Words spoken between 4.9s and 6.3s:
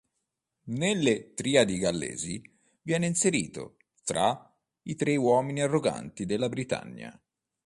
"tre uomini arroganti